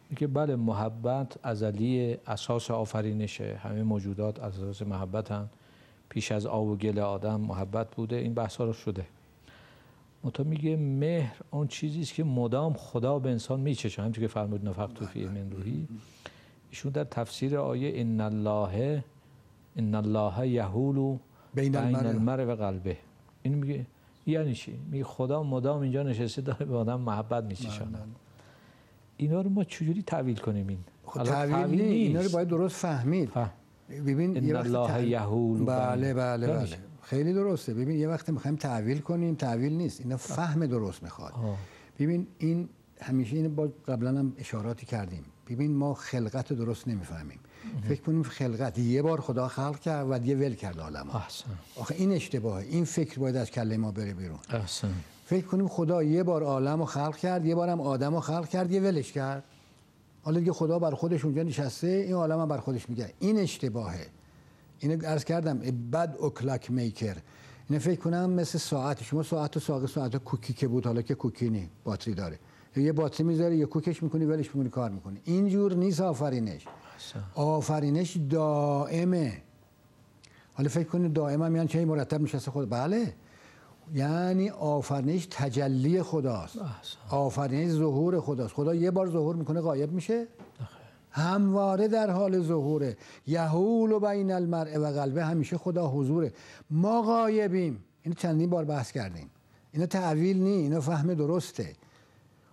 میگه 0.09 0.27
بله 0.27 0.55
محبت 0.55 1.37
ازلی 1.43 2.17
اساس 2.27 2.71
آفرینشه. 2.71 3.59
همه 3.63 3.83
موجودات 3.83 4.39
اساس 4.39 4.81
محبتن. 4.81 5.49
پیش 6.09 6.31
از 6.31 6.45
آب 6.45 6.67
و 6.67 6.75
گل 6.75 6.99
آدم 6.99 7.41
محبت 7.41 7.95
بوده. 7.95 8.15
این 8.15 8.33
بحث 8.33 8.61
رو 8.61 8.73
شده. 8.73 9.05
متا 10.23 10.43
میگه 10.43 10.75
مهر 10.75 11.35
اون 11.51 11.67
چیزی 11.67 12.01
است 12.01 12.13
که 12.13 12.23
مدام 12.23 12.73
خدا 12.73 13.19
به 13.19 13.29
انسان 13.29 13.59
میچشه 13.59 14.01
همونطور 14.01 14.21
که 14.21 14.27
فرمود 14.27 14.67
نفخت 14.67 15.05
فی 15.05 15.25
من 15.25 15.51
روحی. 15.51 15.87
ایشون 16.69 16.91
در 16.91 17.03
تفسیر 17.03 17.57
آیه 17.57 18.01
ان 18.01 18.21
الله 18.21 19.03
ان 19.75 19.95
الله 19.95 20.47
یحول 20.47 21.17
بین 21.53 21.75
المرء. 21.75 22.45
و 22.45 22.55
قلبه. 22.55 22.97
این 23.41 23.53
میگه 23.53 23.85
یعنی 24.25 24.53
چی؟ 24.53 24.79
میگه 24.91 25.03
خدا 25.03 25.43
مدام 25.43 25.81
اینجا 25.81 26.03
نشسته 26.03 26.41
داره 26.41 26.65
به 26.65 26.75
آدم 26.75 27.01
محبت 27.01 27.43
میچشونه 27.43 27.97
اینا 29.17 29.41
رو 29.41 29.49
ما 29.49 29.63
چجوری 29.63 30.01
تعویل 30.01 30.37
کنیم 30.37 30.67
این؟ 30.67 30.79
خب 31.05 31.23
تعویل 31.23 31.81
نیست 31.81 31.91
اینا 31.91 32.21
رو 32.21 32.29
باید 32.29 32.47
درست 32.47 32.75
فهمید. 32.75 33.31
ببین 33.89 34.35
یه 34.35 34.57
الله 34.59 35.07
یحول 35.07 35.65
بله 35.65 36.13
بله 36.13 36.47
بله. 36.47 36.77
خیلی 37.01 37.33
درسته. 37.33 37.73
ببین 37.73 37.99
یه 37.99 38.07
وقت 38.07 38.29
می‌خوایم 38.29 38.57
تعویل 38.57 38.99
کنیم 38.99 39.35
تعویل 39.35 39.73
نیست. 39.73 40.01
اینا 40.01 40.17
فهم 40.17 40.65
درست 40.65 41.03
می‌خواد. 41.03 41.33
ببین 41.99 42.27
این 42.37 42.69
همیشه 43.01 43.35
این 43.35 43.55
با 43.55 43.69
قبلا 43.87 44.09
هم 44.19 44.33
اشاراتی 44.37 44.85
کردیم. 44.85 45.23
ببین 45.49 45.75
ما 45.75 45.93
خلقت 45.93 46.53
درست 46.53 46.87
نمی‌فهمیم. 46.87 47.39
فکر 47.89 48.01
کنیم 48.01 48.23
خلقت. 48.23 48.77
یه 48.77 49.01
بار 49.01 49.21
خدا 49.21 49.47
خلق 49.47 49.79
کرد 49.79 50.07
و 50.09 50.19
دیگه 50.19 50.35
ول 50.35 50.53
کرد 50.53 50.79
عالم 50.79 51.09
آخه 51.75 51.95
این 51.95 52.11
اشتباهه. 52.11 52.65
این 52.65 52.85
فکر 52.85 53.19
باید 53.19 53.35
از 53.35 53.51
کله 53.51 53.77
ما 53.77 53.91
بره 53.91 54.13
بیرون. 54.13 54.39
احسن. 54.49 54.93
فکر 55.25 55.45
کنیم 55.45 55.67
خدا 55.67 56.03
یه 56.03 56.23
بار 56.23 56.43
عالم 56.43 56.79
رو 56.79 56.85
خلق 56.85 57.17
کرد 57.17 57.45
یه 57.45 57.55
بارم 57.55 57.81
آدم 57.81 58.13
رو 58.13 58.19
خلق 58.19 58.49
کرد 58.49 58.71
یه 58.71 58.81
ولش 58.81 59.11
کرد. 59.11 59.43
حالا 60.21 60.39
دیگه 60.39 60.53
خدا 60.53 60.79
بر 60.79 60.91
خودش 60.91 61.25
اونجا 61.25 61.43
نشسته 61.43 61.87
این 61.87 62.13
عالم 62.13 62.39
هم 62.39 62.47
بر 62.47 62.57
خودش 62.57 62.89
میگه. 62.89 63.13
این 63.19 63.39
اشتباهه. 63.39 64.07
اینو 64.79 65.05
عرض 65.05 65.23
کردم 65.23 65.57
بد 65.91 66.15
اوکلاک 66.19 66.71
میکر 66.71 67.17
اینو 67.69 67.81
فکر 67.81 67.99
کنم 67.99 68.29
مثل 68.29 68.57
ساعت. 68.57 69.03
شما 69.03 69.23
ساعت 69.23 69.57
و 69.57 69.59
ساقه 69.59 69.87
ساعت 69.87 70.15
کوکی 70.17 70.53
که 70.53 70.67
بود 70.67 70.85
حالا 70.85 71.01
که 71.01 71.15
کوکی 71.15 71.49
نی 71.49 71.69
باتری 71.83 72.13
داره. 72.13 72.39
یه 72.81 72.91
باتری 72.91 73.27
می‌ذاری 73.27 73.57
یه 73.57 73.65
کوکش 73.65 74.03
می‌کنی 74.03 74.25
ولش 74.25 74.55
می‌کنی 74.55 74.69
کار 74.69 74.91
می‌کنی. 74.91 75.21
اینجور 75.23 75.73
نیست 75.73 76.01
آفرینش. 76.01 76.65
آفرینش 77.35 78.17
دائمه. 78.29 79.41
حالا 80.53 80.69
فکر 80.69 80.89
کنید 80.89 81.13
دائم 81.13 81.41
هم 81.41 81.55
یعنی 81.55 81.67
چه 81.67 81.85
مرتب 81.85 82.21
میشه 82.21 82.39
خود. 82.39 82.69
بله. 82.69 83.13
یعنی 83.93 84.49
آفرینش 84.49 85.27
تجلی 85.31 86.03
خداست. 86.03 86.57
آفرینش 87.09 87.71
ظهور 87.71 88.19
خداست. 88.19 88.53
خدا 88.53 88.75
یه 88.75 88.91
بار 88.91 89.09
ظهور 89.09 89.35
می‌کنه 89.35 89.61
غایب 89.61 89.91
میشه. 89.91 90.27
همواره 91.11 91.87
در 91.87 92.09
حال 92.09 92.41
ظهوره. 92.41 92.97
یهول 93.27 93.91
و 93.91 93.99
بین 93.99 94.31
المرء 94.31 94.79
و 94.79 94.85
قلبه 94.85 95.25
همیشه 95.25 95.57
خدا 95.57 95.87
حضوره. 95.87 96.33
ما 96.69 97.01
غایبیم. 97.01 97.83
اینو 98.03 98.15
چندین 98.15 98.49
بار 98.49 98.65
بحث 98.65 98.91
کردیم. 98.91 99.29
اینو 99.71 99.85
تعویل 99.85 100.43
نی 100.43 100.49
اینو 100.49 100.81
فهم 100.81 101.13
درسته. 101.13 101.73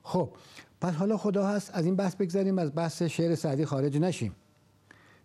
خب 0.03 0.31
پس 0.81 0.95
حالا 0.95 1.17
خدا 1.17 1.47
هست 1.47 1.71
از 1.75 1.85
این 1.85 1.97
بحث 1.97 2.15
بگذاریم 2.15 2.59
از 2.59 2.75
بحث 2.75 3.03
شعر 3.03 3.35
سعدی 3.35 3.65
خارج 3.65 3.99
نشیم. 3.99 4.35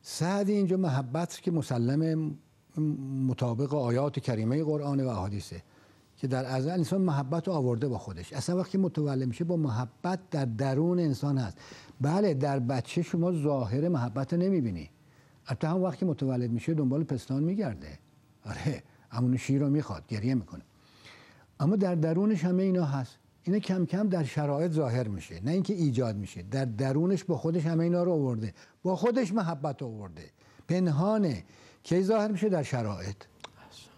سعدی 0.02 0.52
اینجا 0.52 0.78
محبت 0.78 1.42
که 1.42 1.52
مسلم 1.52 2.32
مطابق 3.28 3.74
آیات 3.74 4.20
کریمه 4.20 4.64
قرآن 4.64 5.00
و 5.00 5.08
احادیثه 5.08 5.64
که 6.18 6.28
در 6.28 6.46
ازل 6.46 6.70
انسان 6.70 7.02
محبت 7.02 7.48
رو 7.48 7.54
آورده 7.54 7.88
با 7.88 7.98
خودش. 7.98 8.34
اصلا 8.34 8.58
وقتی 8.58 8.78
متولد 8.78 9.28
میشه 9.28 9.44
با 9.44 9.58
محبت 9.58 10.20
در 10.32 10.46
درون 10.46 11.00
انسان 11.00 11.38
هست. 11.38 11.58
بله 12.02 12.34
در 12.34 12.60
بچه 12.60 13.02
شما 13.02 13.32
ظاهر 13.32 13.88
محبت 13.88 14.34
نمی‌بینی. 14.34 14.90
حتی 15.44 15.68
هم 15.68 15.84
وقتی 15.84 16.06
متولد 16.06 16.52
میشه 16.52 16.74
دنبال 16.74 17.04
پستان 17.04 17.44
میگرده. 17.44 18.00
آره 18.46 18.84
همون 19.10 19.38
شیر 19.38 19.62
رو 19.62 19.70
می‌خواد 19.70 20.08
گریه 20.08 20.36
می‌کنه. 20.36 20.62
اما 21.60 21.76
در 21.76 21.96
درونش 21.96 22.46
همه 22.46 22.64
اینا 22.64 22.86
هست. 22.86 23.18
اینا 23.48 23.60
کم 23.60 23.86
کم 23.86 24.10
در 24.10 24.24
شرایط 24.24 24.72
ظاهر 24.72 25.08
میشه 25.08 25.40
نه 25.44 25.52
اینکه 25.52 25.74
ایجاد 25.74 26.16
میشه. 26.16 26.44
در 26.44 26.66
درونش 26.66 27.24
با 27.24 27.38
خودش 27.38 27.66
همه 27.66 27.84
اینا 27.84 28.04
رو 28.04 28.12
آورده. 28.12 28.54
با 28.84 28.96
خودش 28.96 29.34
محبت 29.34 29.84
آورده. 29.84 30.32
پنهانه. 30.68 31.44
کی 31.84 32.04
ظاهر 32.04 32.32
میشه؟ 32.32 32.50
در 32.50 32.64
شرایط. 32.64 33.16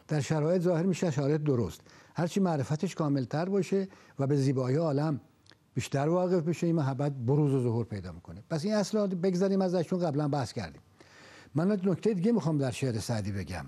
در 0.08 0.20
شرایط 0.20 0.62
ظاهر 0.62 0.86
میشه 0.86 1.12
شرایط 1.12 1.42
درست. 1.42 1.82
هرچی 2.16 2.40
معرفتش 2.40 2.96
کاملتر 2.96 3.46
باشه 3.46 3.88
و 4.20 4.28
به 4.28 4.36
زیبایی 4.36 4.78
عالم 4.78 5.22
بیشتر 5.74 6.10
واقف 6.10 6.44
بشه 6.44 6.68
این 6.68 6.76
محبت 6.76 7.12
بروز 7.12 7.54
و 7.54 7.64
ظهور 7.64 7.86
پیدا 7.86 8.12
می‌کنه. 8.12 8.44
پس 8.50 8.66
این 8.66 8.74
اصلا 8.74 9.08
بگذاریم 9.08 9.62
ازش 9.62 9.88
چون 9.88 10.00
قبلا 10.00 10.28
بحث 10.28 10.54
کردیم. 10.54 10.82
من 11.56 11.72
نکته 11.72 12.14
دیگه 12.14 12.32
می‌خوام 12.32 12.58
در 12.58 12.72
شعر 12.72 13.00
سعدی 13.00 13.32
بگم. 13.32 13.66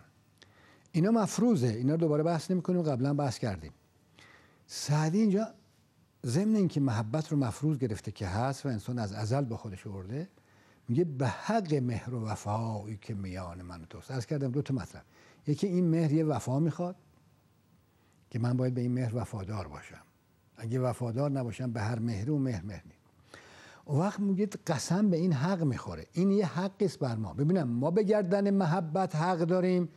اینا 0.91 1.11
مفروضه. 1.11 1.67
اینا 1.67 1.95
دوباره 1.95 2.23
بحث 2.23 2.51
نمی‌کنیم 2.51 2.81
قبلا 2.81 3.13
بحث 3.13 3.39
کردیم. 3.39 3.71
سعدی 4.67 5.19
اینجا 5.19 5.47
ضمن 6.25 6.55
اینکه 6.55 6.79
محبت 6.79 7.31
رو 7.31 7.37
مفروض 7.37 7.77
گرفته 7.77 8.11
که 8.11 8.27
هست 8.27 8.65
و 8.65 8.69
انسان 8.69 8.99
از 8.99 9.13
ازل 9.13 9.45
به 9.45 9.57
خودش 9.57 9.87
ورده 9.87 10.27
میگه 10.87 11.03
به 11.03 11.27
حق 11.27 11.73
مهر 11.73 12.13
و 12.13 12.25
وفایی 12.25 12.97
که 13.01 13.13
میان 13.13 13.61
من 13.61 13.81
و 13.81 13.85
توست. 13.85 14.11
از 14.11 14.25
کردم 14.25 14.51
دو 14.51 14.61
تا 14.61 14.73
مطلب. 14.73 15.03
یکی 15.47 15.67
این 15.67 15.89
مهر 15.89 16.11
یه 16.11 16.23
وفا 16.23 16.59
می‌خواد 16.59 16.95
که 18.29 18.39
من 18.39 18.57
باید 18.57 18.73
به 18.73 18.81
این 18.81 18.91
مهر 18.91 19.15
وفادار 19.15 19.67
باشم. 19.67 20.01
اگه 20.57 20.79
وفادار 20.79 21.31
نباشم 21.31 21.71
به 21.71 21.81
هر 21.81 21.99
مهر 21.99 22.31
و 22.31 22.39
مهر 22.39 22.61
مهر 22.65 22.83
نیم 22.85 22.97
اون 23.85 23.99
وقت 23.99 24.19
میگه 24.19 24.49
قسم 24.67 25.09
به 25.09 25.17
این 25.17 25.33
حق 25.33 25.63
می‌خوره. 25.63 26.05
این 26.13 26.31
یه 26.31 26.45
حقی 26.45 26.85
است 26.85 26.99
بر 26.99 27.15
ما. 27.15 27.33
ببینم 27.33 27.67
ما 27.67 27.91
به 27.91 28.03
گردن 28.03 28.49
محبت 28.49 29.15
حق 29.15 29.39
داریم 29.39 29.89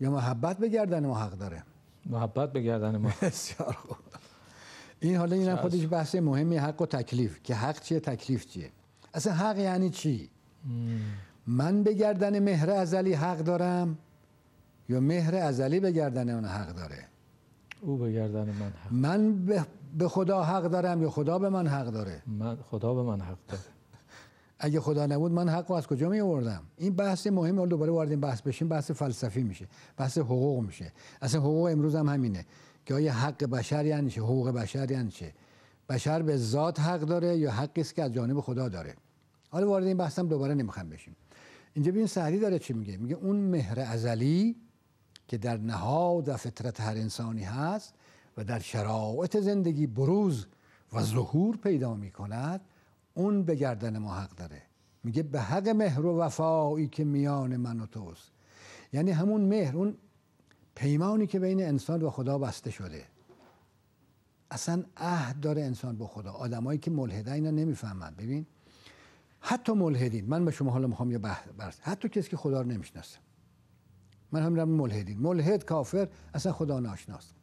یا 0.00 0.10
محبت 0.10 0.58
به 0.58 0.68
گردن 0.68 1.06
ما 1.06 1.18
حق 1.18 1.32
داره؟ 1.32 1.62
محبت 2.06 2.52
به 2.52 2.60
گردن 2.60 2.96
ما. 2.96 3.12
بسیار 3.22 3.72
خوب. 3.72 3.96
این 5.00 5.16
حالا 5.16 5.36
اینم 5.36 5.56
خودش 5.56 5.86
بحث 5.90 6.14
مهمی 6.14 6.56
حق 6.56 6.82
و 6.82 6.86
تکلیف. 6.86 7.42
که 7.42 7.54
حق 7.54 7.80
چیه 7.80 8.00
تکلیف 8.00 8.46
چیه؟ 8.46 8.70
اصلا 9.14 9.32
حق 9.32 9.58
یعنی 9.58 9.90
چی؟ 9.90 10.30
من 11.46 11.82
به 11.82 11.92
گردن 11.92 12.38
مهر 12.38 12.70
ازلی 12.70 13.12
حق 13.12 13.38
دارم 13.38 13.98
یا 14.88 15.00
مهر 15.00 15.34
ازلی 15.34 15.80
به 15.80 15.92
گردن 15.92 16.28
اون 16.28 16.44
حق 16.44 16.74
داره؟ 16.74 17.04
او 17.80 17.96
به 17.96 18.12
گردن 18.12 18.44
من 18.44 18.72
حق 18.84 18.92
من 18.92 19.46
به 19.98 20.08
خدا 20.08 20.44
حق 20.44 20.62
دارم 20.62 21.02
یا 21.02 21.10
خدا 21.10 21.38
به 21.38 21.48
من 21.48 21.66
حق 21.66 21.86
داره؟ 21.86 22.22
من 22.26 22.56
خدا 22.56 22.94
به 22.94 23.02
من 23.02 23.20
حق 23.20 23.38
داره. 23.48 23.62
اگه 24.58 24.80
خدا 24.80 25.06
نبود 25.06 25.32
من 25.32 25.48
حق 25.48 25.70
از 25.70 25.86
کجا 25.86 26.08
می 26.08 26.20
آوردم؟ 26.20 26.62
این 26.76 26.96
بحث 26.96 27.26
مهم 27.26 27.56
حالا 27.56 27.66
دوباره 27.66 27.92
وارد 27.92 28.10
این 28.10 28.20
بحث 28.20 28.42
بشیم 28.42 28.68
بحث 28.68 28.90
فلسفی 28.90 29.42
میشه 29.42 29.66
بحث 29.96 30.18
حقوق 30.18 30.64
میشه. 30.64 30.92
اصلا 31.22 31.40
حقوق 31.40 31.64
امروز 31.64 31.94
هم 31.94 32.08
همینه. 32.08 32.46
که 32.86 32.94
آیا 32.94 33.12
حق 33.12 33.44
بشر 33.44 33.86
یعنی 33.86 34.10
چه؟ 34.10 34.20
حقوق 34.20 34.50
بشر 34.50 34.90
یعنی 34.90 35.10
چه؟ 35.10 35.32
بشر 35.88 36.22
به 36.22 36.36
ذات 36.36 36.80
حق 36.80 37.00
داره 37.00 37.38
یا 37.38 37.50
حقی 37.50 37.80
است 37.80 37.94
که 37.94 38.02
از 38.02 38.12
جانب 38.12 38.40
خدا 38.40 38.68
داره؟ 38.68 38.94
حالا 39.50 39.68
وارد 39.68 39.86
این 39.86 39.96
بحث 39.96 40.18
هم 40.18 40.28
دوباره 40.28 40.54
نمی‌خوام 40.54 40.88
بشیم. 40.88 41.16
اینجا 41.74 41.92
ببین 41.92 42.06
سعدی 42.06 42.38
داره 42.38 42.58
چی 42.58 42.72
میگه؟ 42.72 42.96
میگه 42.96 43.14
اون 43.14 43.36
مهر 43.36 43.80
ازلی 43.80 44.56
که 45.28 45.38
در 45.38 45.56
نهاد 45.56 46.28
و 46.28 46.36
فطرت 46.36 46.80
هر 46.80 46.94
انسانی 46.94 47.44
هست 47.44 47.94
و 48.36 48.44
در 48.44 48.58
شرایط 48.58 49.36
زندگی 49.36 49.86
بروز 49.86 50.46
و 50.92 51.02
ظهور 51.02 51.56
پیدا 51.56 51.94
می 51.94 52.10
کند 52.10 52.60
اون 53.14 53.42
به 53.42 53.54
گردن 53.54 53.98
ما 53.98 54.14
حق 54.14 54.30
داره. 54.30 54.62
میگه 55.04 55.22
به 55.22 55.40
حق 55.40 55.68
مهر 55.68 56.06
و 56.06 56.18
وفایی 56.18 56.88
که 56.88 57.04
میان 57.04 57.56
من 57.56 57.80
و 57.80 57.86
توست. 57.86 58.30
یعنی 58.92 59.10
همون 59.10 59.40
مهر 59.40 59.76
اون 59.76 59.96
پیمانی 60.76 61.26
که 61.26 61.38
بین 61.38 61.62
انسان 61.62 62.02
و 62.02 62.10
خدا 62.10 62.38
بسته 62.38 62.70
شده. 62.70 63.04
اصلا 64.50 64.84
عهد 64.96 65.40
داره 65.40 65.62
انسان 65.62 65.96
با 65.98 66.06
خدا. 66.06 66.32
آدمایی 66.32 66.78
که 66.78 66.90
ملحده 66.90 67.32
اینا 67.32 67.50
نمی‌فهمن. 67.50 68.14
ببین 68.18 68.46
حتی 69.40 69.72
ملحدین. 69.72 70.26
من 70.26 70.44
به 70.44 70.50
شما 70.50 70.70
حالا 70.70 70.86
می‌خوام 70.86 71.10
یه 71.10 71.18
بحث 71.18 71.80
حتی 71.80 72.08
کسی 72.08 72.30
که 72.30 72.36
خدا 72.36 72.60
رو 72.60 72.68
نمی‌شناسه. 72.68 73.18
من 74.32 74.42
هم 74.42 74.68
ملحدین. 74.68 75.18
ملحد 75.18 75.64
کافر 75.64 76.08
اصلا 76.34 76.52
خدا 76.52 76.80
ناشناست 76.80 77.34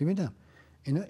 ببینم 0.00 0.32
اینا 0.82 1.02